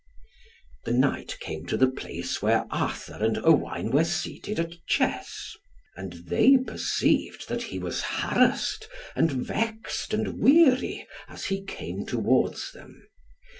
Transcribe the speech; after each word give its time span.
The 0.85 0.93
knight 0.93 1.37
came 1.39 1.67
to 1.67 1.77
the 1.77 1.87
place 1.87 2.41
where 2.41 2.65
Arthur 2.71 3.23
and 3.23 3.37
Owain 3.37 3.91
were 3.91 4.03
seated 4.03 4.59
at 4.59 4.71
chess. 4.87 5.55
And 5.95 6.13
they 6.25 6.57
perceived 6.57 7.47
that 7.49 7.61
he 7.61 7.77
was 7.77 8.01
harassed 8.01 8.89
and 9.15 9.31
vexed 9.31 10.11
and 10.11 10.39
weary 10.39 11.05
as 11.27 11.45
he 11.45 11.61
came 11.61 12.07
towards 12.07 12.71
them. 12.71 13.03